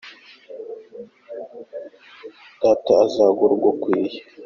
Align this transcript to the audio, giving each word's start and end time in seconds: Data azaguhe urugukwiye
Data 2.61 2.93
azaguhe 3.05 3.43
urugukwiye 3.49 4.19